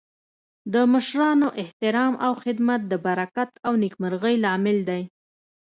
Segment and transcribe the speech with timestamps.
[0.73, 5.01] د مشرانو احترام او خدمت د برکت او نیکمرغۍ لامل دی.